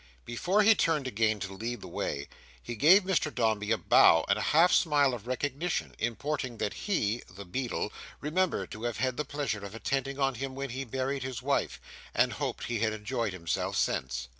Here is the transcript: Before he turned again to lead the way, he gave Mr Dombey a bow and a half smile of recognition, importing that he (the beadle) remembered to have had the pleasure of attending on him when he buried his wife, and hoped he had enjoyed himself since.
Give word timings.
Before 0.25 0.63
he 0.63 0.73
turned 0.73 1.05
again 1.05 1.39
to 1.41 1.53
lead 1.53 1.81
the 1.81 1.87
way, 1.87 2.27
he 2.59 2.73
gave 2.75 3.03
Mr 3.03 3.31
Dombey 3.31 3.71
a 3.71 3.77
bow 3.77 4.25
and 4.27 4.39
a 4.39 4.49
half 4.49 4.73
smile 4.73 5.13
of 5.13 5.27
recognition, 5.27 5.93
importing 5.99 6.57
that 6.57 6.73
he 6.87 7.21
(the 7.29 7.45
beadle) 7.45 7.93
remembered 8.19 8.71
to 8.71 8.81
have 8.85 8.97
had 8.97 9.15
the 9.15 9.25
pleasure 9.25 9.63
of 9.63 9.75
attending 9.75 10.17
on 10.17 10.33
him 10.33 10.55
when 10.55 10.71
he 10.71 10.85
buried 10.85 11.21
his 11.21 11.43
wife, 11.43 11.79
and 12.15 12.33
hoped 12.33 12.63
he 12.63 12.79
had 12.79 12.93
enjoyed 12.93 13.31
himself 13.33 13.77
since. 13.77 14.27